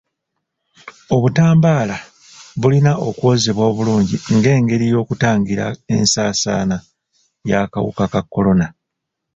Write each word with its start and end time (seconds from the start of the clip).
Obutambaala 1.15 1.97
bulina 2.59 2.91
okwozebwa 3.07 3.63
obulungi 3.71 4.15
ng'engeri 4.35 4.85
y'okutangira 4.93 5.65
ensaasaana 5.95 6.77
y'akawuka 7.49 8.05
ka 8.13 8.21
kolona. 8.33 8.67